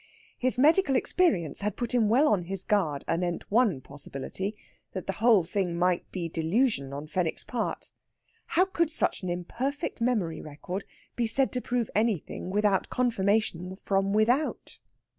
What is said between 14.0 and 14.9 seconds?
without?